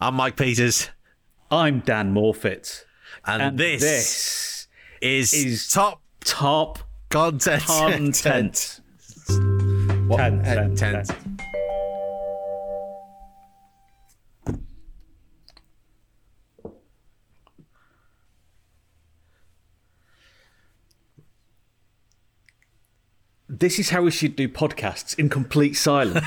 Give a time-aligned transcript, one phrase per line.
[0.00, 0.90] I'm Mike Peters,
[1.50, 2.84] I'm Dan Morfitt.
[3.26, 4.68] and, And this, this
[5.00, 6.78] is, is top top
[7.10, 7.62] content.
[7.64, 8.80] content.
[10.06, 10.18] What?
[10.18, 11.04] Ten, ten, ten.
[11.04, 11.38] ten.
[23.48, 26.24] This is how we should do podcasts in complete silence.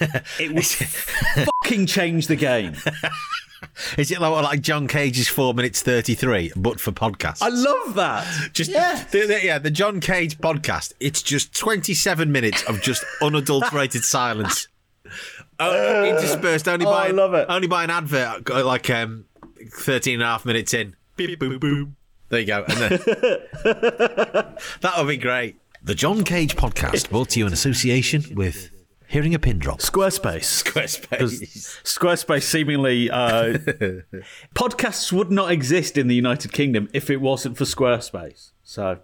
[0.40, 0.64] it would
[1.68, 2.74] fucking change the game.
[3.98, 7.42] Is it like, like John Cage's four minutes thirty three, but for podcasts?
[7.42, 8.52] I love that.
[8.52, 9.04] just yeah.
[9.10, 10.92] The, the- yeah, the John Cage podcast.
[11.00, 14.68] It's just twenty seven minutes of just unadulterated silence.
[15.58, 17.46] Oh, interspersed only oh, by I love it.
[17.48, 19.24] only by an advert, uh, like um,
[19.72, 20.94] 13 and a half minutes in.
[21.16, 21.96] Beep, boom, boom.
[22.28, 22.64] There you go.
[22.68, 22.90] And then
[23.64, 25.56] that would be great.
[25.82, 28.70] The John Cage podcast, brought to you in association with
[29.08, 29.78] Hearing a Pin Drop.
[29.80, 30.62] Squarespace.
[30.64, 31.82] Squarespace.
[31.82, 33.54] Squarespace seemingly uh,
[34.54, 38.50] podcasts would not exist in the United Kingdom if it wasn't for Squarespace.
[38.62, 38.98] So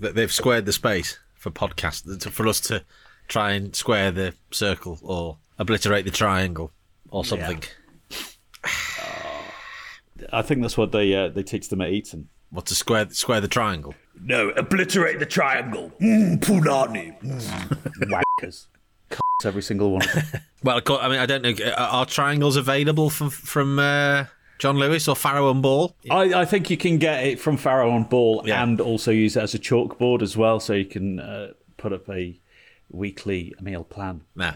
[0.00, 2.84] They've squared the space for podcasts for us to
[3.28, 6.72] try and square the circle or obliterate the triangle
[7.10, 7.62] or something.
[10.32, 12.28] I think that's what they uh, they teach them at Eton.
[12.50, 13.94] What to square square the triangle?
[14.20, 15.92] No, obliterate the triangle.
[16.00, 17.20] Mm, Punani.
[17.20, 18.22] Mm.
[18.40, 18.66] Wankers.
[19.44, 20.06] Cunts, every single one.
[20.64, 21.52] Well, of course, I mean, I don't know.
[21.76, 24.24] Are are triangles available from from uh,
[24.58, 25.94] John Lewis or Farrow and Ball?
[26.10, 28.62] I, I think you can get it from Farrow and Ball Yeah.
[28.62, 32.08] and also use it as a chalkboard as well, so you can uh, put up
[32.08, 32.40] a
[32.90, 34.22] weekly meal plan.
[34.34, 34.54] Nah.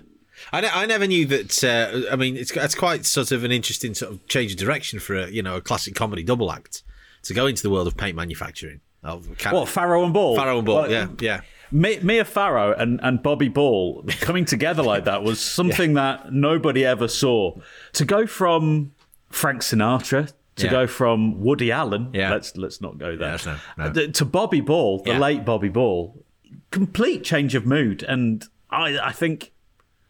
[0.53, 1.62] I, ne- I never knew that.
[1.64, 5.00] Uh, I mean, it's it's quite sort of an interesting sort of change of direction
[5.00, 6.83] for a you know a classic comedy double act
[7.25, 8.80] to go into the world of paint manufacturing.
[9.02, 10.36] Of can- What, Farrow and Ball?
[10.36, 10.83] Farrow and Ball?
[10.83, 11.41] Well, yeah, yeah.
[11.70, 16.84] Mi- Mia Farrow and, and Bobby Ball coming together like that was something that nobody
[16.84, 17.56] ever saw.
[17.94, 18.92] To go from
[19.30, 20.70] Frank Sinatra to Yeah.
[20.70, 22.30] go from Woody Allen, Yeah.
[22.33, 23.33] let's let's not go there.
[23.33, 23.84] let's not, no.
[23.84, 25.19] Uh, To Bobby Ball, the Yeah.
[25.19, 26.24] late Bobby Ball,
[26.70, 29.52] complete change of mood, and I I think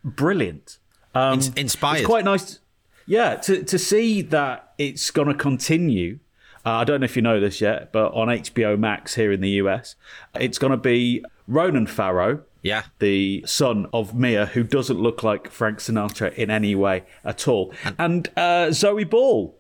[0.04, 0.78] brilliant.
[1.14, 1.98] Um, In- inspired.
[1.98, 2.60] It's quite nice,
[3.06, 6.18] yeah, to to see that it's going to continue.
[6.64, 9.41] Uh, I don't know if you know this yet, but on HBO Max here in
[9.41, 9.97] the US,
[10.34, 12.82] it's going to be Ronan Farrow, Yeah.
[13.00, 17.72] the son of Mia, who doesn't look like Frank Sinatra in any way at all,
[17.98, 19.56] and uh, Zoe Ball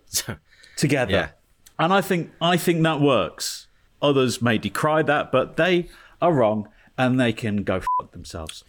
[0.76, 1.10] together.
[1.12, 1.28] Yeah.
[1.78, 3.66] And I think I think that works.
[4.02, 5.88] Others may decry that, but they
[6.20, 8.64] are wrong, and they can go fuck themselves.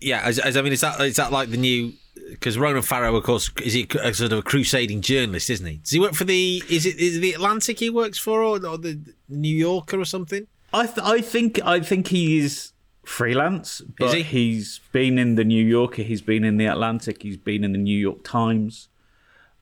[0.00, 1.92] Yeah, as, as I mean, is that is that like the new?
[2.30, 5.76] Because Ronan Farrow, of course, is he a sort of a crusading journalist, isn't he?
[5.78, 6.62] Does he work for the?
[6.70, 10.04] Is it is it the Atlantic he works for, or, or the New Yorker or
[10.04, 10.46] something?
[10.72, 12.72] I th- I think I think he is
[13.04, 14.22] freelance, but he?
[14.22, 17.78] he's been in the New Yorker, he's been in the Atlantic, he's been in the
[17.78, 18.88] New York Times.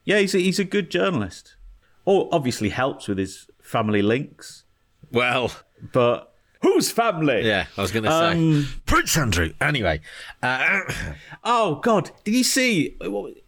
[0.05, 1.55] Yeah, he's a, he's a good journalist.
[2.05, 4.65] Or obviously helps with his family links,
[5.13, 5.53] Well,
[5.93, 6.33] but
[6.63, 7.47] whose family?
[7.47, 9.53] yeah, I was going to say Um, Prince Andrew.
[9.61, 10.01] Anyway,
[10.43, 10.81] uh,
[11.45, 12.11] Oh God!
[12.25, 12.97] Did you see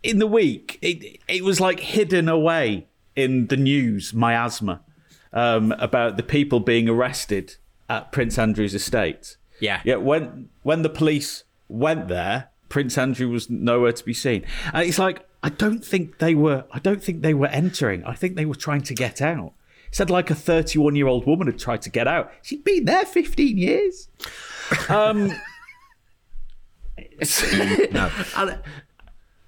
[0.02, 0.78] in the week?
[0.82, 4.12] It it was like hidden away in the news.
[4.12, 4.82] Miasma
[5.32, 7.56] um, about the people being arrested
[7.88, 9.36] at Prince Andrew's estate.
[9.60, 9.80] Yeah.
[9.84, 9.96] yeah.
[9.96, 14.44] When when the police went there, Prince Andrew was nowhere to be seen.
[14.72, 16.64] And it's like I don't think they were.
[16.70, 18.04] I don't think they were entering.
[18.04, 19.52] I think they were trying to get out.
[19.88, 22.32] It said like a 31 year old woman had tried to get out.
[22.42, 24.08] She'd been there 15 years.
[24.88, 25.32] Um,
[27.92, 28.62] no, and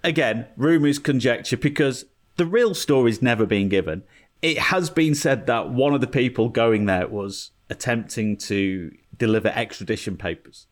[0.03, 2.07] again, rumours, conjecture, because
[2.37, 4.03] the real story's never been given.
[4.43, 9.49] It has been said that one of the people going there was attempting to deliver
[9.49, 10.67] extradition papers.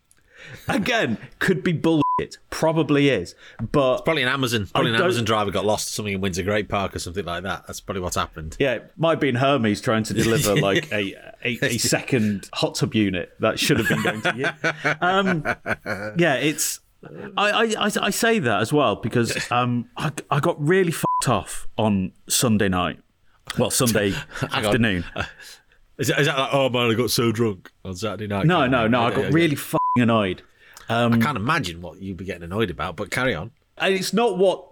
[0.69, 2.39] Again, could be bullshit.
[2.51, 3.35] Probably is.
[3.73, 6.95] But probably an Amazon, probably an Amazon driver got lost something in Windsor Great Park
[6.95, 7.67] or something like that.
[7.67, 8.57] That's probably what's happened.
[8.59, 11.15] yeah, it might have been Hermes trying to deliver like a,
[11.45, 14.95] a, a second hot tub unit that should have been going to you.
[15.01, 15.45] Um,
[16.19, 16.81] yeah, it's.
[17.37, 21.29] I, I, I, I say that as well because um, I, I got really fucked
[21.29, 22.99] off on Sunday night.
[23.59, 24.13] Well, Sunday
[24.43, 24.65] on.
[24.65, 25.05] afternoon.
[25.99, 28.47] Is that, is that like, oh man, I got so drunk on Saturday night?
[28.47, 29.03] No, no, no.
[29.03, 30.43] I got really fucking annoyed.
[30.89, 33.53] I can't imagine what you'd be getting annoyed about, but carry on.
[33.79, 34.65] And it's not what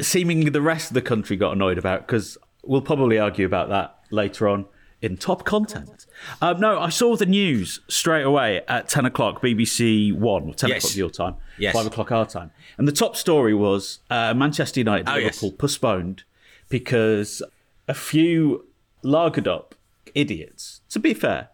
[0.00, 3.98] seemingly the rest of the country got annoyed about because we'll probably argue about that
[4.10, 4.66] later on
[5.02, 6.06] in top content.
[6.40, 10.84] Um, no, I saw the news straight away at 10 o'clock, BBC One, 10 Yes.
[10.84, 11.74] o'clock your time, Yes.
[11.74, 12.50] 5 o'clock our time.
[12.78, 15.42] And the top story was uh, Manchester United Oh, yes.
[15.42, 16.24] Liverpool postponed
[16.70, 17.42] because
[17.88, 18.66] a few
[19.04, 19.74] lagered up
[20.14, 21.50] idiots, to be fair,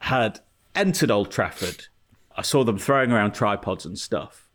[0.00, 0.40] had
[0.74, 1.86] entered Old Trafford.
[2.36, 4.48] I saw them throwing around tripods and stuff.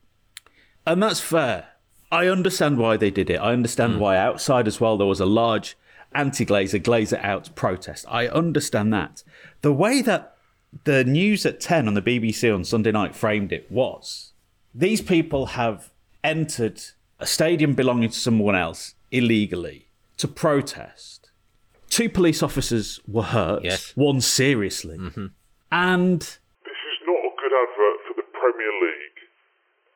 [0.85, 1.67] And that's fair.
[2.11, 3.37] I understand why they did it.
[3.37, 3.99] I understand hmm.
[3.99, 5.77] why outside as well there was a large
[6.13, 8.05] anti-Glazer, Glazer out protest.
[8.07, 9.23] I understand that.
[9.61, 10.37] The way that
[10.83, 14.33] the news at 10 on the BBC on Sunday night framed it was
[14.73, 15.91] these people have
[16.23, 16.81] entered
[17.19, 19.89] a stadium belonging to someone else illegally
[20.23, 21.31] to protest.
[21.89, 23.91] Two police officers were hurt, Yes.
[23.95, 24.97] one seriously.
[24.97, 25.25] Mm-hmm.
[25.69, 29.19] And This is not a good advert for the Premier League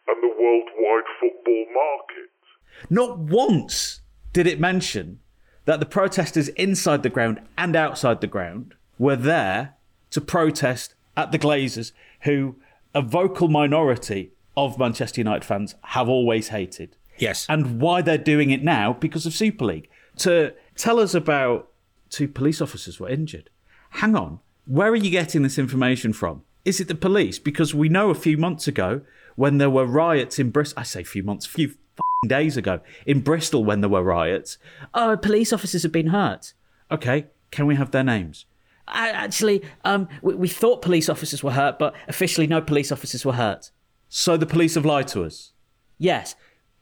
[0.09, 2.89] and the worldwide football market.
[2.89, 4.01] Not once
[4.33, 5.19] did it mention
[5.63, 9.75] that the protesters inside the ground and outside the ground were there
[10.11, 11.93] to protest at the Glazers,
[12.23, 12.57] who
[12.93, 16.97] a vocal minority of Manchester United fans have always hated.
[17.17, 17.45] Yes.
[17.47, 19.89] And why they're doing it now because of Super League.
[20.17, 21.69] To tell us about
[22.09, 23.49] two police officers were injured.
[23.91, 24.39] Hang on.
[24.65, 26.43] Where are you getting this information from?
[26.65, 27.39] Is it the police?
[27.39, 29.01] Because we know a few months ago
[29.35, 32.57] when there were riots in Bristol, I say a few months, a few f***ing days
[32.57, 34.57] ago in Bristol when there were riots,
[34.93, 36.53] oh, police officers have been hurt.
[36.91, 38.45] Okay, can we have their names?
[38.87, 43.25] I, actually, um, we, we thought police officers were hurt, but officially no police officers
[43.25, 43.71] were hurt.
[44.09, 45.53] So the police have lied to us.
[45.97, 46.35] Yes.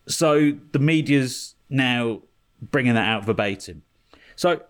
[0.08, 2.22] So the media's now
[2.62, 3.84] bringing that out verbatim.
[4.36, 4.64] So,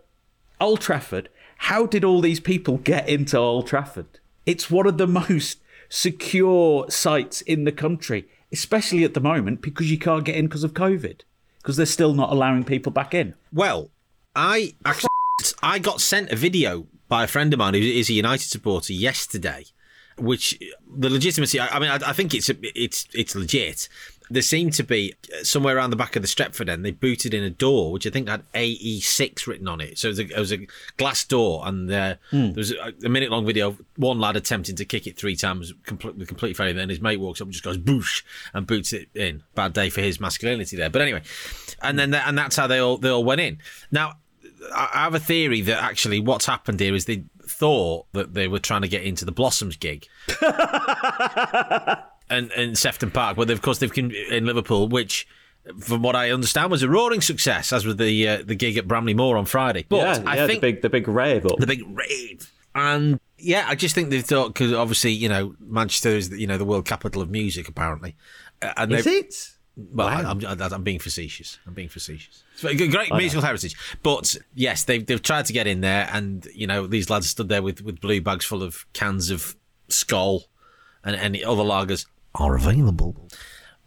[0.59, 4.19] Old Trafford, how did all these people get into Old Trafford?
[4.45, 5.59] It's one of the most
[5.89, 10.63] secure sites in the country, especially at the moment because you can't get in because
[10.63, 11.21] of COVID,
[11.57, 13.35] because they're still not allowing people back in.
[13.51, 13.89] Well,
[14.35, 15.07] I actually
[15.63, 18.93] I got sent a video by a friend of mine who is a United supporter
[18.93, 19.65] yesterday,
[20.17, 20.59] which
[20.89, 21.59] the legitimacy.
[21.59, 23.87] I mean, I, I think it's it's it's legit.
[24.29, 26.83] There seemed to be uh, somewhere around the back of the Stretford end.
[26.83, 29.97] They booted in a door, which I think had AE6 written on it.
[29.97, 30.67] So it was a, it was a
[30.97, 33.69] glass door, and uh, there was a, a minute long video.
[33.69, 36.73] of One lad attempting to kick it three times, complete, with complete failure.
[36.73, 38.23] Then his mate walks up and just goes boosh
[38.53, 39.43] and boots it in.
[39.53, 40.89] Bad day for his masculinity there.
[40.89, 41.21] But anyway,
[41.81, 43.59] and then that, and that's how they all they all went in.
[43.91, 44.13] Now
[44.73, 48.59] I have a theory that actually what's happened here is they thought that they were
[48.59, 50.07] trying to get into the Blossoms gig.
[52.29, 55.27] and in Sefton Park, but of course they've con- in Liverpool, which,
[55.79, 58.87] from what I understand, was a roaring success, as with the uh, the gig at
[58.87, 59.85] Bramley-Moore on Friday.
[59.89, 61.57] But yeah, I yeah, think the big the big rave up.
[61.59, 62.51] the big rave.
[62.73, 66.57] And yeah, I just think they've thought because obviously you know Manchester is you know
[66.57, 68.15] the world capital of music apparently,
[68.61, 69.49] Uh, and Is it?
[69.77, 71.59] well, I, I'm, I'm being facetious.
[71.67, 72.43] I'm being facetious.
[72.53, 76.45] It's a great musical heritage, but yes, they've they've tried to get in there, and
[76.53, 79.55] you know these lads stood there with, with blue bags full of cans of
[79.89, 80.43] Skol
[81.03, 83.27] and any other lagers are available,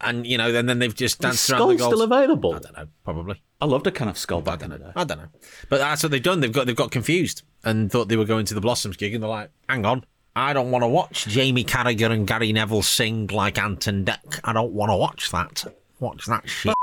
[0.01, 1.93] and you know, and then they've just danced around the Skull goals.
[1.93, 2.55] still available?
[2.55, 3.41] I don't know, probably.
[3.61, 4.91] I loved a kind of Skol I back in don't the know.
[4.91, 4.93] day.
[4.95, 5.27] I don't know,
[5.69, 6.39] but that's what they've done.
[6.39, 9.23] They've got they've got confused and thought they were going to the Blossoms gig, and
[9.23, 10.05] they're like, "Hang on,
[10.35, 14.39] I don't want to watch Jamie Carragher and Gary Neville sing like Ant and Dec.
[14.43, 15.65] I don't want to watch that.
[15.99, 16.73] Watch that shit."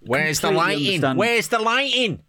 [0.00, 0.86] Where's the Completely lighting?
[0.88, 1.18] understand.
[1.18, 2.22] Where's the lighting?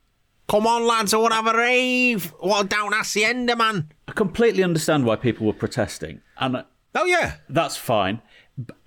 [0.49, 2.33] Come on, lads, I want to have a rave.
[2.39, 3.91] What down Hacienda, man?
[4.07, 6.63] I completely understand why people were protesting, and
[6.99, 8.21] Oh yeah, that's fine.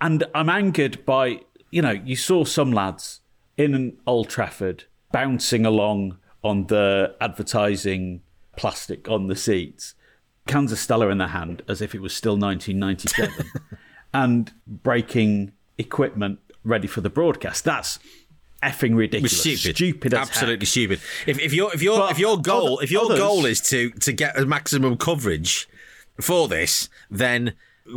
[0.01, 1.41] And I'm angered by,
[1.71, 3.21] you know, you saw some lads
[3.57, 8.23] in an Old Trafford bouncing along on the advertising
[8.57, 9.95] plastic on the seats,
[10.47, 13.47] cans of Stella in their hand as if it was still 1997,
[14.15, 17.65] and breaking equipment ready for the broadcast.
[17.65, 17.99] That's
[18.63, 19.39] effing ridiculous.
[19.41, 20.69] stupid, Stupid as absolutely heck.
[20.69, 21.01] stupid.
[21.27, 23.61] If, if your if your But if your goal other- if your others- goal is
[23.71, 25.69] to to get a maximum coverage
[26.21, 27.55] for this, then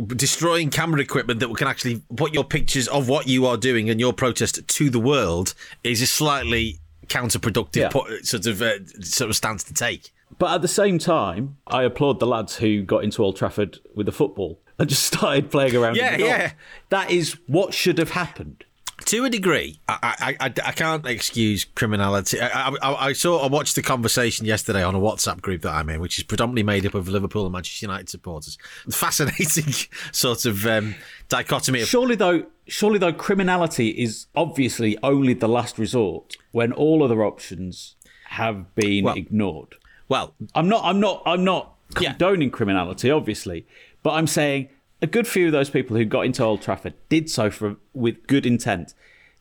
[0.08, 3.98] destroying camera equipment that can actually put your pictures of what you are doing and
[4.00, 7.88] your protest to the world is a slightly counterproductive Yeah.
[7.90, 10.10] po- sort of uh, sort of stance to take.
[10.38, 14.06] But at the same time, I applaud the lads who got into Old Trafford with
[14.06, 15.96] the football and just started playing around.
[15.96, 16.52] Yeah, in the yeah.
[16.88, 18.64] That is what should have happened.
[19.06, 22.40] To a degree, I, I, I, I can't excuse criminality.
[22.40, 25.88] I, I, I saw, I watched the conversation yesterday on a WhatsApp group that I'm
[25.90, 28.56] in, which is predominantly made up of Liverpool and Manchester United supporters.
[28.90, 29.74] Fascinating
[30.12, 30.94] sort of um,
[31.28, 37.02] dichotomy of Surely though, surely though, criminality is obviously only the last resort when all
[37.02, 37.96] other options
[38.30, 39.74] have been Well- ignored.
[40.08, 40.84] well, I'm not.
[40.84, 41.22] I'm not.
[41.26, 42.10] I'm not Yeah.
[42.10, 43.66] condoning criminality, obviously,
[44.04, 44.68] but I'm saying
[45.04, 48.26] a good few of those people who got into Old Trafford did so for with
[48.26, 48.94] good intent.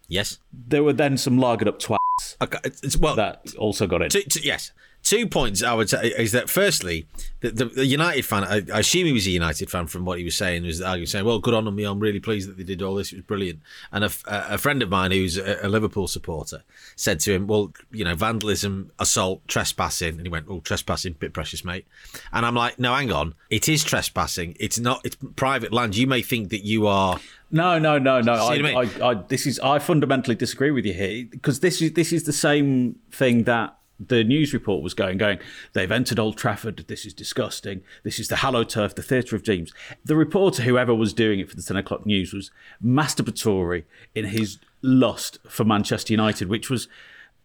[0.09, 4.41] yes, There were then some lagered up twats Okay, it's, well, that also got to,
[4.43, 4.71] yes.
[5.03, 7.05] Two points I would say is that firstly,
[7.41, 10.17] the, the, the United fan, I, I assume he was a United fan from what
[10.17, 11.77] he was saying, was arguing saying, "Well, good on them.
[11.79, 13.11] I'm really pleased that they did all this.
[13.11, 13.59] It was brilliant."
[13.91, 16.63] And a, a friend of mine who's a, a, Liverpool supporter
[16.95, 21.33] said to him, "Well, you know, vandalism, assault, trespassing," and he went, "Oh, trespassing, bit
[21.33, 21.85] precious, mate."
[22.31, 23.35] And I'm like, "No, hang on.
[23.49, 24.55] It is trespassing.
[24.59, 25.01] It's not.
[25.03, 25.97] It's private land.
[25.97, 27.19] You may think that you are."
[27.51, 28.33] No, no, no, no.
[28.33, 28.75] I, I mean?
[28.75, 32.23] I, I, this is I fundamentally disagree with you here because this is this is
[32.23, 35.39] the same thing that the news report was going, going,
[35.73, 36.85] they've entered Old Trafford.
[36.87, 37.81] This is disgusting.
[38.03, 39.73] This is the hallowed turf, the theatre of dreams.
[40.05, 42.51] The reporter, whoever was doing it for the 10 o'clock news, was
[42.83, 43.83] masturbatory
[44.15, 46.87] in his lust for Manchester United, which was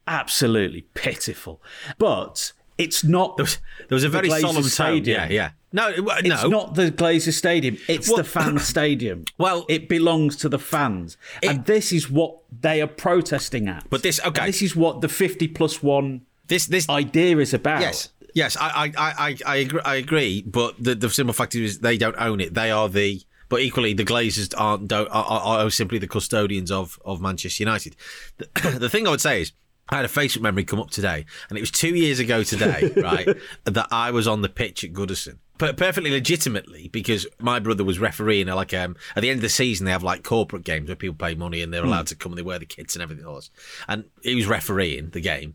[0.07, 1.63] absolutely pitiful.
[1.99, 3.37] But it's not.
[3.37, 4.65] There was, there was a very solemn tone.
[4.65, 5.21] Stadium.
[5.21, 5.51] Yeah, yeah.
[5.71, 6.15] No, no.
[6.19, 7.77] It's not the Glazers Stadium.
[7.89, 9.25] It's Well- the fan stadium.
[9.37, 13.85] Well- it belongs to the fans, and this is what they are protesting at.
[13.91, 14.43] But this- okay.
[14.43, 17.81] And this is what the fifty plus one this this idea is about.
[17.81, 19.81] Yes, yes, I I, I, I, I agree.
[19.85, 20.43] I agree.
[20.43, 22.55] But the, the simple fact is, they don't own it.
[22.55, 23.23] They are the.
[23.49, 27.63] But equally, the Glazers aren't don't are, are, are simply the custodians of of Manchester
[27.63, 27.97] United.
[28.37, 29.53] The, the thing I would say is.
[29.91, 32.93] I had a Facebook memory come up today, and it was two years ago today,
[33.03, 33.27] right,
[33.65, 35.39] that I was on the pitch at Goodison.
[35.59, 38.47] Per- perfectly legitimately, because my brother was refereeing.
[38.47, 41.17] Like um, at the end of the season, they have like corporate games where people
[41.17, 43.51] pay money and they're allowed to come and they wear the kits and everything else.
[43.89, 45.55] And he was refereeing the game,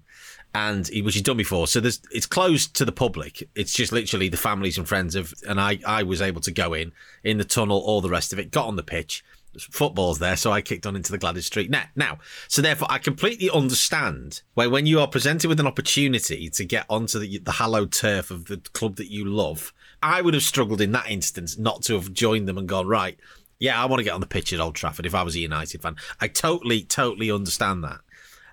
[0.55, 1.67] and he, which he's done before.
[1.67, 3.49] So there's it's closed to the public.
[3.55, 5.33] It's just literally the families and friends of.
[5.47, 6.91] And I I was able to go in
[7.23, 8.51] in the tunnel, all the rest of it.
[8.51, 9.23] Got on the pitch.
[9.59, 11.89] Football's there, so I kicked on into the Gladys Street net.
[11.95, 12.17] Now,
[12.47, 16.87] so therefore, I completely understand where when you are presented with an opportunity to get
[16.89, 20.81] onto the, the hallowed turf of the club that you love, I would have struggled
[20.81, 23.19] in that instance not to have joined them and gone right.
[23.59, 25.39] Yeah, I want to get on the pitch at Old Trafford if I was a
[25.39, 25.97] United fan.
[26.19, 27.99] I totally, totally understand that.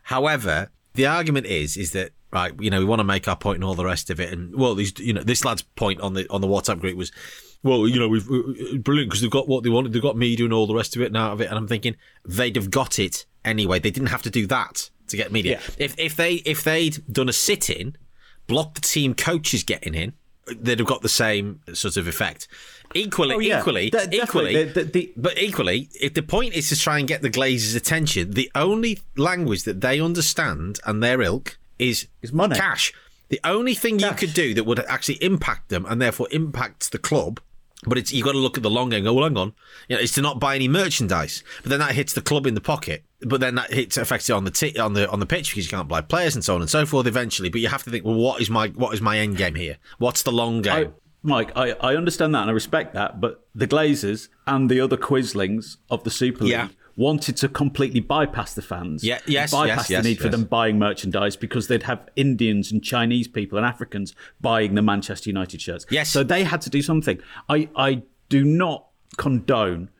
[0.02, 3.56] However, the argument is is that right, you know, we want to make our point
[3.56, 4.32] and all the rest of it.
[4.32, 7.12] And well, these, you know, this lad's point on the on the WhatsApp group was,
[7.62, 10.44] well, you know, we've we- brilliant because they've got what they wanted, they've got media
[10.44, 11.49] and all the rest of it and out of it.
[11.49, 13.78] And I'm thinking they'd have got it anyway.
[13.78, 15.61] They didn't have to do that to get media.
[15.78, 17.97] If if they if they'd done a sit in,
[18.47, 20.12] blocked the team coaches getting in,
[20.59, 22.49] they'd have got the same sort of effect.
[22.95, 23.61] Equally, Oh, yeah.
[23.61, 27.07] equally, De- equally, The- the- the- but equally, if the point is to try and
[27.07, 32.33] get the Glazers' attention, the only language that they understand and their ilk is Is
[32.33, 32.57] money.
[32.57, 32.92] cash.
[33.28, 36.99] The only thing you could do that would actually impact them and therefore impact the
[36.99, 37.38] club,
[37.87, 38.99] but it's you've got to look at the long game.
[38.99, 39.52] and Go, well, hang on,
[39.88, 41.45] you know, is to not buy any merchandise.
[41.62, 43.04] But then that hits the club in the pocket.
[43.23, 45.65] But then that hits affects it on the t- on the on the pitch because
[45.71, 47.07] you can't buy players and so on and so forth.
[47.07, 49.55] Eventually, but you have to think, well, what is my what is my end game
[49.57, 49.77] here?
[49.99, 50.89] What's the long game?
[50.89, 50.91] I,
[51.23, 54.97] Mike, I, I understand that and I respect that, but the Glazers and the other
[54.97, 56.69] Quislings of the Super League Yeah.
[56.97, 59.05] wanted to completely bypass the fans.
[59.05, 62.73] Yeah, yes, bypass yes, yes, the need for them buying merchandise because they'd have Indians
[62.73, 65.85] and Chinese people and Africans buying the Manchester United shirts.
[65.91, 66.09] Yes.
[66.09, 67.21] So they had to do something.
[67.50, 68.87] I, I do not
[69.19, 69.91] condone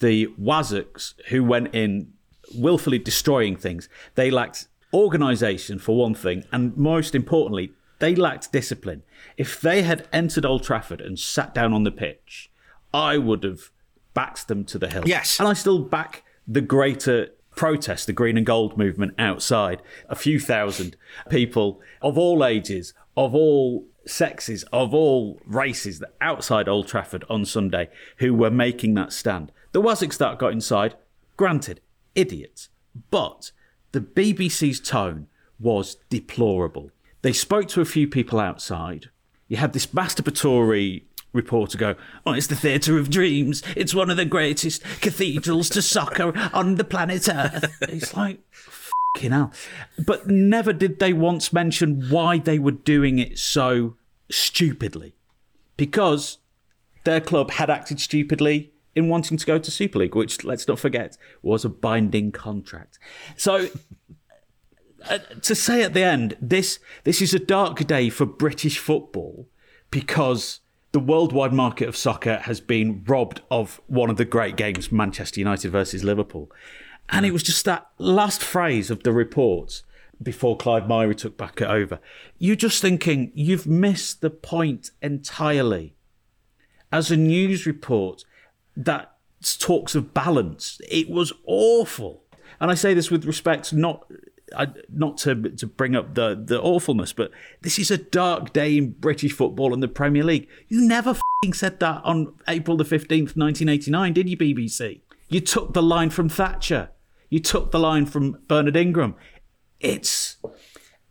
[0.00, 2.12] the Wazuks who went in
[2.54, 3.88] willfully destroying things.
[4.14, 9.02] They lacked organisation for one thing, and most importantly, they lacked discipline.
[9.36, 12.50] If they had entered Old Trafford and sat down on the pitch,
[12.94, 13.70] I would have
[14.14, 15.02] backed them to the hill.
[15.06, 15.38] Yes.
[15.38, 19.82] And I still back the greater protest, the green and gold movement outside.
[20.08, 20.96] A few thousand
[21.28, 27.44] people of all ages, of all sexes, of all races that outside Old Trafford on
[27.44, 29.52] Sunday who were making that stand.
[29.72, 30.94] The Waziks that got inside,
[31.36, 31.80] granted,
[32.18, 32.68] idiots.
[33.10, 33.52] But
[33.92, 36.90] the BBC's tone was deplorable.
[37.22, 39.10] They spoke to a few people outside.
[39.48, 41.94] You had this masturbatory reporter go,
[42.26, 43.62] Oh, it's the theatre of dreams.
[43.76, 47.64] It's one of the greatest cathedrals to soccer on the planet Earth.
[47.82, 49.52] It's like, fucking hell.
[50.04, 53.96] But never did they once mention why they were doing it so
[54.30, 55.14] stupidly.
[55.76, 56.38] Because
[57.04, 60.78] their club had acted stupidly in wanting to go to Super League, which, let's not
[60.78, 62.98] forget, was a binding contract.
[63.36, 63.68] So
[65.08, 69.48] uh, to say at the end, this this is a dark day for British football
[69.90, 70.60] because
[70.92, 75.40] the worldwide market of soccer has been robbed of one of the great games, Manchester
[75.40, 76.50] United versus Liverpool.
[77.10, 79.82] And it was just that last phrase of the report
[80.22, 82.00] before Clive Myrie took back it over.
[82.38, 85.94] You're just thinking, you've missed the point entirely.
[86.90, 88.24] As a news report
[88.78, 89.12] that
[89.58, 92.22] talks of balance, it was awful.
[92.60, 94.10] And I say this with respect, not
[94.88, 97.30] not to to bring up the the awfulness, but
[97.60, 100.48] this is a dark day in British football and the Premier League.
[100.68, 101.16] You never
[101.52, 105.00] said that on April the fifteenth, nineteen eighty nine, did you, BBC?
[105.28, 106.90] You took the line from Thatcher.
[107.28, 109.14] You took the line from Bernard Ingham.
[109.80, 110.36] It's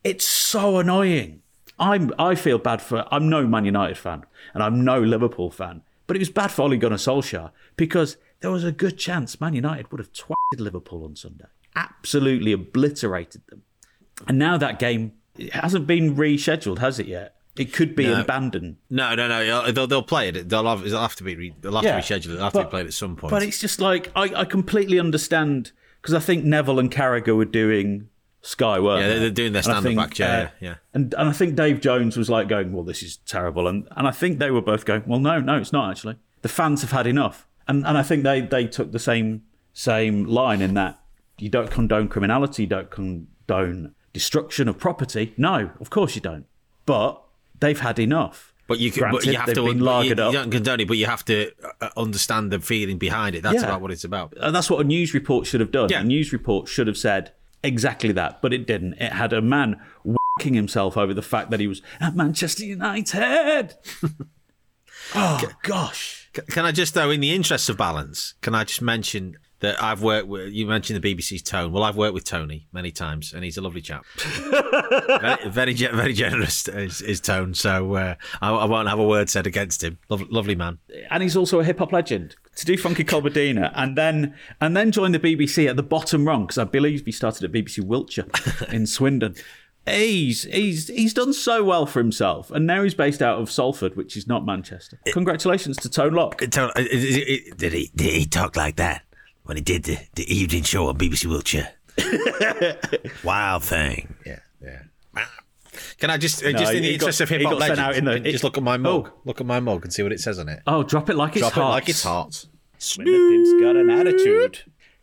[0.03, 1.43] it's so annoying.
[1.79, 5.83] I'm I feel bad for I'm no Man United fan and I'm no Liverpool fan,
[6.08, 9.54] but it was bad for Ole Gunnar Solskjaer because there was a good chance Man
[9.54, 11.46] United would have twatted Liverpool on Sunday,
[11.76, 13.64] absolutely obliterated them,
[14.28, 15.14] and now that game
[15.52, 17.36] hasn't been rescheduled, has it yet?
[17.56, 18.22] It could be No.
[18.22, 18.78] abandoned.
[18.90, 19.72] No, no, no.
[19.72, 20.48] They'll, they'll play it.
[20.48, 21.36] They'll have, it'll have to be.
[21.36, 22.36] Re, they'll have Yeah, to reschedule it.
[22.36, 23.32] They'll have to but- be played at some point.
[23.32, 25.72] But it's just like I, I completely understand
[26.02, 28.10] because I think Neville and Carragher were doing
[28.48, 29.20] Sky, weren't Yeah, they?
[29.20, 30.75] they're- doing their And I stand-up think, act, yeah, uh, yeah.
[30.94, 34.08] And and I think Dave Jones was like going, "Well, this is terrible," and and
[34.08, 36.16] I think they were both going, "Well, no, no, it's not actually.
[36.44, 40.25] The fans have had enough," and and I think they they took the same same
[40.25, 41.00] line in that
[41.38, 45.34] you don't condone criminality, you don't condone destruction of property.
[45.38, 46.46] No, of course you don't.
[46.86, 47.22] But
[47.60, 48.54] they've had enough.
[48.68, 49.63] But you, can, but you have to.
[49.66, 50.04] been you, up.
[50.06, 53.42] you don't condone it, but you have to uh, understand the feeling behind it.
[53.44, 53.66] That's Yeah.
[53.70, 54.34] about what it's about.
[54.42, 55.88] And that's what a news report should have done.
[55.89, 56.01] Yeah.
[56.01, 57.32] A news report should have said
[57.64, 58.94] exactly that, but it didn't.
[58.94, 63.76] It had a man whacking himself over the fact that he was at Manchester United.
[65.16, 66.30] oh gosh.
[66.50, 70.04] Can I just, though, in the interest of balance, can I just mention that I've
[70.04, 71.72] worked with, you mentioned the BBC's Tone.
[71.72, 74.06] Well, I've worked with Tony many times, and he's a lovely chap.
[74.18, 77.54] very, very, very generous, is, is Tone.
[77.56, 79.98] So uh, I, I won't have a word said against him.
[80.10, 80.78] Lov lovely man.
[81.10, 82.36] And he's also a hip hop legend.
[82.58, 86.26] To do Funky Cold Medina and then and then join the BBC at the bottom
[86.28, 88.26] rung because I believe he started at BBC Wiltshire
[88.72, 89.36] in Swindon.
[89.86, 93.96] He's he's he's done so well for himself, and now he's based out of Salford,
[93.96, 95.00] which is not Manchester.
[95.14, 96.40] Congratulations to Tone Loc.
[96.50, 99.04] Tone, Did he, did he talk like that
[99.44, 101.70] when he did the, the evening show on BBC Wiltshire?
[103.24, 104.14] Wild thing.
[104.26, 104.82] Yeah, yeah.
[106.00, 108.06] Can I just, uh, just in the interest got- of hip hop legends, out in
[108.06, 109.12] the- you just look at my mug?
[109.25, 110.62] Look at my mug and see what it says on it.
[110.68, 111.54] Oh, drop it like it's hot.
[111.54, 112.46] Drop it like it's hot.
[112.77, 114.60] Snoop's got an attitude.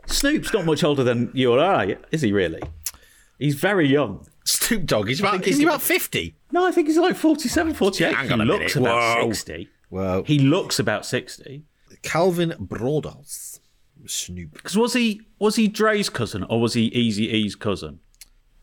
[0.07, 2.61] Snoop's not much older than you or I, is he really?
[3.39, 4.27] He's very young.
[4.45, 5.09] Snoop Dogg.
[5.09, 6.37] He's about, is he he's- about 50?
[6.53, 8.15] No, I think he's like 47, 48.
[8.15, 8.89] Hang he on a looks minute.
[8.89, 9.29] about Whoa.
[9.33, 9.69] 60.
[9.91, 11.65] Well, He looks about 60.
[12.03, 13.61] Calvin Broadus.
[14.07, 14.53] Snoop.
[14.53, 18.01] Because was he was he Dre's cousin or was he Eazy-E's cousin?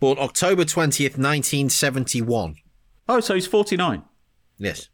[0.01, 2.55] Born October 20th, 1971.
[3.07, 4.03] Oh, so he's 49.
[4.57, 4.89] Yes.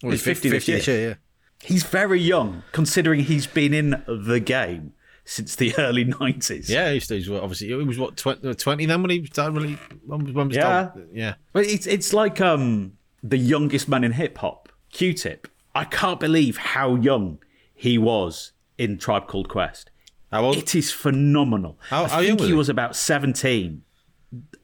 [0.00, 0.78] He's 50 this year.
[0.78, 1.14] yeah, yeah.
[1.62, 6.68] He's very young, considering he's been in the game since the early 90s.
[6.68, 10.24] Yeah, he's, he's obviously, he was what, 20, 20 then when he started really, when,
[10.24, 10.82] was- when was Yeah.
[10.94, 11.34] Dog- yeah.
[11.52, 15.46] But it's it's like um the youngest man in hip hop, Q-Tip.
[15.74, 17.38] I can't believe how young
[17.74, 19.90] he was in Tribe Called Quest.
[20.32, 20.56] How old?
[20.56, 21.78] It is phenomenal.
[21.90, 22.58] How- I how think young was he he?
[22.58, 23.82] was about seventeen.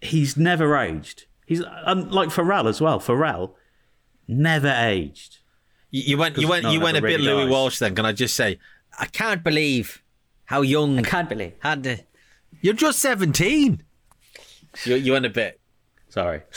[0.00, 1.26] He's never aged.
[1.46, 3.00] He's and like Pharrell as well.
[3.00, 3.54] Pharrell
[4.26, 5.38] never aged.
[5.90, 7.50] You, you went, you 'Cause went, no you went a ever bit Louis dies.
[7.50, 7.94] Walsh then.
[7.94, 8.58] Can I just say,
[8.98, 10.02] I can't believe
[10.44, 10.98] how young.
[10.98, 11.54] I can't believe.
[11.60, 12.00] Had the,
[12.60, 13.82] you're just 17.
[14.84, 15.58] You, you went a bit.
[16.10, 16.42] Sorry.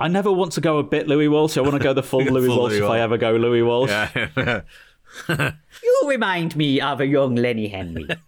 [0.00, 1.58] I never want to go a bit Louis Walsh.
[1.58, 3.62] I want to go the full Louis Full Walsh Louis if I ever go Louis
[3.62, 3.90] Walsh.
[3.90, 4.62] Yeah.
[5.28, 8.08] You remind me of a young Lenny Henry.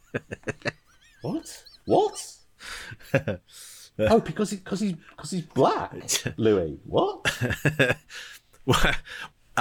[1.22, 1.64] What?
[1.84, 2.32] What?
[3.98, 5.92] Oh, because he, because he's because he's black.
[6.36, 6.78] Louis.
[6.84, 7.26] What?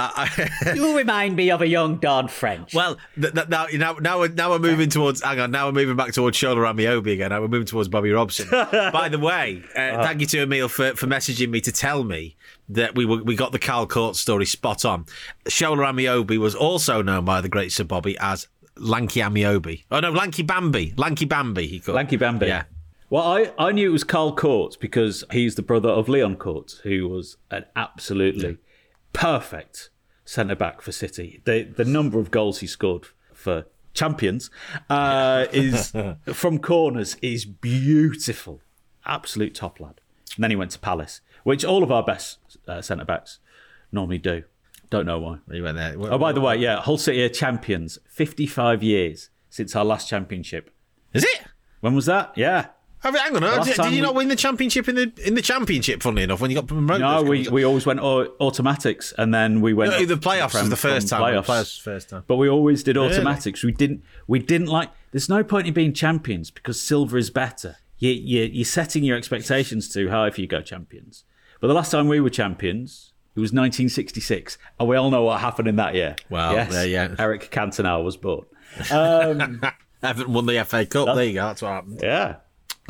[0.74, 2.74] you remind me of a young Dawn French.
[2.74, 5.22] Well, th- th- now, now, now, we're, now we're moving towards.
[5.22, 7.30] Hang on, now we're moving back towards Shola Ameobi again.
[7.30, 8.48] Now we're moving towards Bobby Robson.
[8.50, 12.36] By the way, uh, thank you to Emil for, for messaging me to tell me
[12.68, 15.04] that we were, we got the Carl Cort story spot on.
[15.46, 19.84] Shola Ameobi was also known by the great Sir Bobby as Lanky Ameobi.
[19.90, 20.94] Oh no, Lanky Bambi.
[20.96, 21.66] Lanky Bambi.
[21.66, 21.96] He called.
[21.96, 22.46] Lanky Bambi.
[22.46, 22.64] Yeah.
[23.10, 26.78] Well, I, I knew it was Carl Cort's because he's the brother of Leon Cort's,
[26.78, 28.58] who was an absolutely
[29.12, 29.90] perfect
[30.24, 31.42] centre back for City.
[31.44, 34.48] The the number of goals he scored for champions
[34.88, 35.92] uh, is
[36.32, 38.60] from corners is beautiful,
[39.04, 40.00] absolute top lad.
[40.36, 43.40] And then he went to Palace, which all of our best uh, centre backs
[43.90, 44.44] normally do.
[44.88, 45.38] Don't know why.
[45.50, 45.94] He went there.
[45.98, 47.98] Oh, by the way, yeah, Hull City are champions.
[48.08, 50.70] Fifty-five years since our last championship.
[51.12, 51.42] is it?
[51.80, 52.32] When was that?
[52.36, 52.66] Yeah.
[53.02, 56.02] Oh, hang on, did, did you not win the championship in the in the championship?
[56.02, 59.72] Funnily enough, when you got promoted, No, we, we always went automatics, and then we
[59.72, 61.34] went No, the playoffs was the first time.
[61.34, 61.46] The Playoffs.
[61.46, 62.24] playoffs first time.
[62.26, 63.64] But we always did automatics.
[63.64, 64.02] We didn't.
[64.26, 64.90] We didn't like.
[65.12, 67.76] There's no point in being champions because silver is better.
[67.98, 71.24] You, you, you're setting your expectations too high if you go champions.
[71.60, 75.40] But the last time we were champions, it was 1966, and we all know what
[75.40, 76.16] happened in that year.
[76.30, 77.14] Well, yes, there, yeah.
[77.18, 78.46] Eric Cantona was born.
[78.90, 79.60] Um,
[80.02, 81.14] Haven't won the FA Cup.
[81.14, 81.46] There you go.
[81.48, 82.00] That's what happened.
[82.02, 82.36] yeah,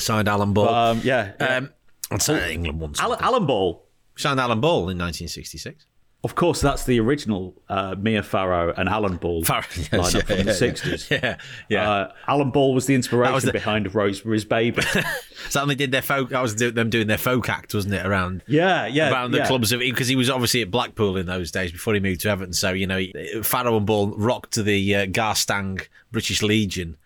[0.00, 0.68] Signed Alan Ball.
[0.68, 1.32] um, yeah.
[1.40, 1.70] Um,
[2.10, 2.94] I'd say England won.
[2.98, 3.18] Alan.
[3.20, 3.84] Alan Ball.
[4.16, 5.86] Signed Alan Ball in 1966.
[6.22, 10.20] Of course, that's the original uh, Mia Farrow and Alan Ball Farrow, yes, lineup yeah,
[10.20, 11.06] from yeah, the sixties.
[11.10, 11.36] Yeah,
[11.70, 11.90] yeah.
[11.90, 14.82] Uh, Alan Ball was the inspiration was the- behind Rosemary's Baby.
[15.48, 16.28] So they did their folk.
[16.28, 18.04] That was them doing their folk act, wasn't it?
[18.04, 19.46] Around yeah, yeah, around the yeah.
[19.46, 22.28] clubs of because he was obviously at Blackpool in those days before he moved to
[22.28, 22.52] Everton.
[22.52, 23.02] So you know,
[23.42, 26.98] Farrow and Ball rocked to the uh, Garstang British Legion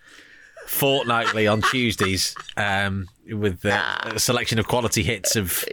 [0.67, 5.65] fortnightly on Tuesdays um, with uh, a selection of quality hits of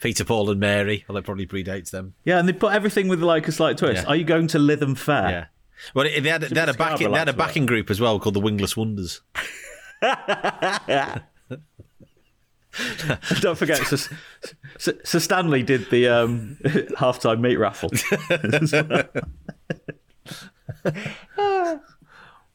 [0.00, 1.04] Peter, Paul, and Mary.
[1.08, 2.14] Well, it probably predates them.
[2.24, 4.02] Yeah, and they put everything with like a slight twist.
[4.02, 4.08] Yeah.
[4.08, 5.30] Are you going to Lytham Fair?
[5.30, 5.46] Yeah.
[5.94, 7.46] Well, they had, they had a Scarborough backing, they had a lads, right?
[7.46, 9.20] backing group as well called the Wingless Wonders.
[13.40, 13.96] Don't forget, Sir,
[14.78, 17.90] Sir, Sir Stanley did the um, halftime meat raffle.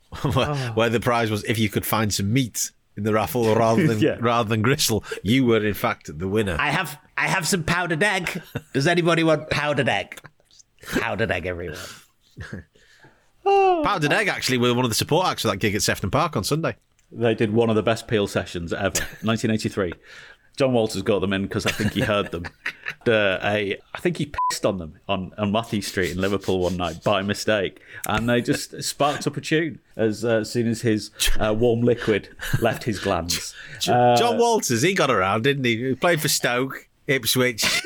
[0.34, 0.90] where, where oh.
[0.90, 4.18] the prize was if you could find some meat in the raffle rather than Yeah.
[4.20, 6.58] rather than gristle, you were in fact the winner.
[6.60, 8.42] I have I have some powdered egg.
[8.74, 10.20] Does anybody want powdered egg?
[11.00, 11.78] Powdered egg, everyone.
[13.44, 16.38] Powdered Egg actually were one of the support acts for that gig at Sefton Park
[16.38, 16.76] on Sunday.
[17.12, 19.94] they did one of the best Peel sessions ever, 1983.
[20.60, 22.44] John Walters got them in because I think he heard them.
[23.06, 26.76] The, a, I think he pissed on them on, on Mathew Street in Liverpool one
[26.76, 31.10] night by mistake, and they just sparked up a tune as uh, soon as his
[31.40, 32.28] uh, warm liquid
[32.60, 33.56] left his glands.
[33.88, 35.78] Uh, Jon Walters, he got around, didn't he?
[35.78, 37.82] He played for Stoke, Ipswich.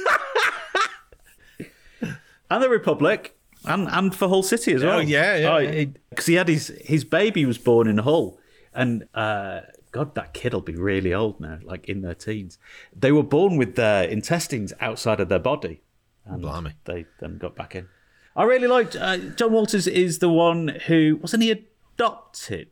[2.49, 4.97] and the Republic, and and for Hull City as well.
[4.97, 5.86] Oh, yeah, yeah, yeah.
[6.09, 8.39] Because he had his his baby was born in Hull,
[8.73, 9.62] and uh,
[9.93, 12.58] God, that kid'll be really old now, like in their teens.
[12.93, 15.82] They were born with their intestines outside of their body,
[16.25, 16.73] and Blimey.
[16.84, 17.88] they then got back in.
[18.36, 19.88] I really liked uh, Jon Walters.
[19.88, 22.67] Is the one who wasn't he adopted?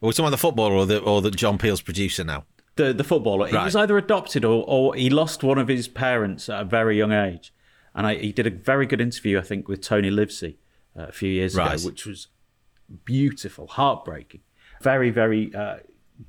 [0.00, 2.44] Well, talking about the footballer or the or the John Peel's producer now.
[2.76, 3.46] the the footballer.
[3.46, 6.98] He was either adopted or, or he lost one of his parents at a very
[6.98, 7.52] young age.
[7.94, 10.58] And I, he did a very good interview, I think, with Tony Livesey
[10.98, 11.78] uh, a few years Right.
[11.78, 12.26] ago, which was
[13.04, 14.40] beautiful, heartbreaking.
[14.82, 15.76] Very, very uh,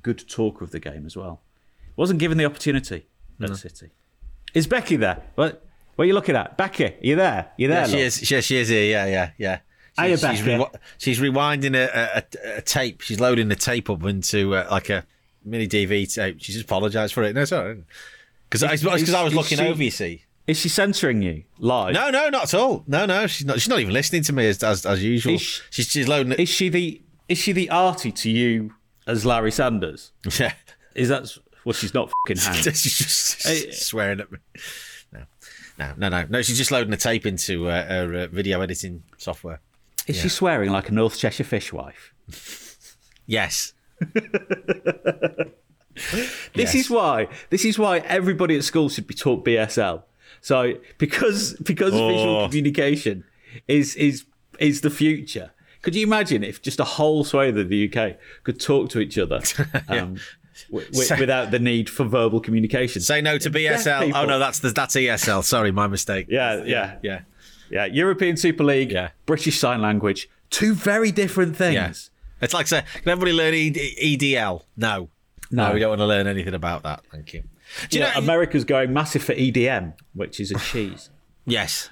[0.02, 1.40] good talker of the game as well.
[1.96, 3.06] Wasn't given the opportunity
[3.40, 3.90] at City.
[4.54, 5.22] Is Becky there?
[5.34, 5.62] What?
[5.96, 6.58] What are you looking at?
[6.58, 7.50] Becky, are you there?
[7.56, 7.80] You there?
[7.82, 8.16] Yeah, she is.
[8.18, 8.84] She, she is here.
[8.84, 9.58] Yeah, yeah, yeah.
[9.98, 10.42] Hiya, She's, Becca.
[10.42, 13.00] rewi- she's rewinding a, a, a, tape.
[13.00, 15.06] She's loading the tape up into uh, like a
[15.42, 16.36] mini DV tape.
[16.38, 17.34] She's just apologised for it.
[17.34, 17.82] No, sorry.
[18.50, 18.68] Because I,
[19.18, 19.82] I was looking she- over.
[19.82, 20.22] You see.
[20.46, 21.92] Is she censoring you live?
[21.94, 22.84] No, no, not at all.
[22.86, 23.58] No, no, she's not.
[23.58, 25.38] She's not even listening to me as as, as usual.
[25.38, 26.40] She- she's she's loading it.
[26.40, 28.74] Is she the is she the Artie to you
[29.06, 30.12] as Larry Sanders?
[30.38, 30.52] Yeah,
[30.94, 31.30] Is that
[31.64, 31.72] well?
[31.72, 32.36] She's not fucking
[32.74, 33.70] she's just Hey.
[33.72, 34.38] swearing at me.
[35.12, 35.22] No,
[35.78, 36.42] no, no, no, no.
[36.42, 39.60] She's just loading the tape into uh, her uh, video editing software.
[40.06, 42.12] Is she swearing like a North Cheshire fishwife?
[43.26, 43.72] Yes.
[45.94, 46.74] This Yes.
[46.74, 47.28] is why.
[47.48, 50.02] This is why everybody at school should be taught BSL.
[50.42, 52.46] So because because visual Oh.
[52.48, 53.24] communication
[53.66, 54.24] is is
[54.58, 55.52] is the future.
[55.86, 59.16] Could you imagine if just a whole swathe of the UK could talk to each
[59.18, 59.36] other
[59.88, 60.16] um,
[60.68, 63.00] w- w- So- without the need for verbal communication?
[63.02, 64.12] Say no to BSL.
[64.12, 65.44] Oh no, that's the, that's ESL.
[65.44, 66.26] Sorry, my mistake.
[66.28, 67.20] Yeah, yeah, yeah.
[67.70, 67.84] yeah.
[67.84, 69.10] European Super League, Yeah.
[69.26, 71.74] British Sign Language, two very different things.
[71.74, 72.10] Yes.
[72.40, 74.62] It's like say, can everybody learn EDL?
[74.76, 75.08] No.
[75.52, 75.72] No.
[75.72, 77.04] we don't want to learn anything about that.
[77.12, 77.44] Thank you.
[77.88, 78.18] Do you Yeah, know?
[78.18, 81.10] America's going massive for EDM, which is a cheese.
[81.46, 81.90] yes.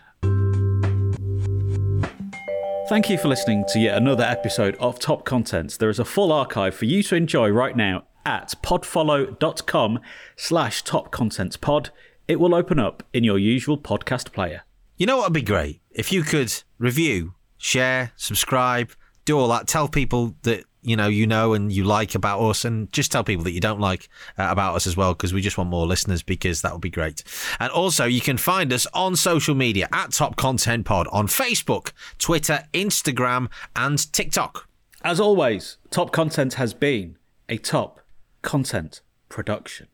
[2.86, 5.78] Thank you for listening to yet another episode of Top Contents.
[5.78, 10.00] There is a full archive for you to enjoy right now at podfollow.com
[10.36, 11.88] slash topcontentspod.
[12.28, 14.64] It will open up in your usual podcast player.
[14.98, 18.92] You know what would be great if you could review, share, subscribe,
[19.24, 19.66] do all that.
[19.66, 23.24] Tell people that you know you know and you like about us, and just tell
[23.24, 25.86] people that you don't like uh, about us as well, because we just want more
[25.86, 26.22] listeners.
[26.22, 27.22] Because that would be great.
[27.58, 31.92] And also, you can find us on social media at Top Content Pod on Facebook,
[32.18, 34.68] Twitter, Instagram, and TikTok.
[35.02, 37.18] As always, Top Content has been
[37.48, 38.00] a top
[38.42, 39.88] content production.